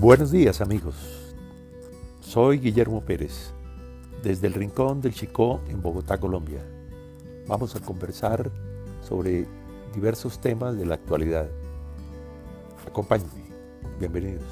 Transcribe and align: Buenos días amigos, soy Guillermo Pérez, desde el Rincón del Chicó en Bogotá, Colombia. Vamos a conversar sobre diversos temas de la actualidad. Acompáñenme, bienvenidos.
Buenos 0.00 0.30
días 0.30 0.60
amigos, 0.60 0.94
soy 2.20 2.58
Guillermo 2.60 3.00
Pérez, 3.00 3.52
desde 4.22 4.46
el 4.46 4.54
Rincón 4.54 5.00
del 5.00 5.12
Chicó 5.12 5.60
en 5.68 5.82
Bogotá, 5.82 6.18
Colombia. 6.18 6.64
Vamos 7.48 7.74
a 7.74 7.80
conversar 7.80 8.48
sobre 9.02 9.48
diversos 9.92 10.40
temas 10.40 10.76
de 10.76 10.86
la 10.86 10.94
actualidad. 10.94 11.48
Acompáñenme, 12.86 13.42
bienvenidos. 13.98 14.44